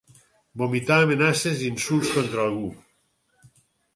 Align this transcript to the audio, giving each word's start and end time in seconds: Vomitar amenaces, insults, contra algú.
Vomitar 0.61 0.97
amenaces, 1.07 1.61
insults, 1.67 2.11
contra 2.15 2.47
algú. 2.49 2.75